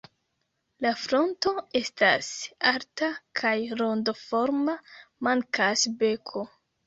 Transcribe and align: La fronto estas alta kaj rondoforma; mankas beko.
La 0.85 0.91
fronto 1.01 1.51
estas 1.79 2.29
alta 2.71 3.09
kaj 3.41 3.53
rondoforma; 3.83 4.75
mankas 5.29 5.85
beko. 6.01 6.47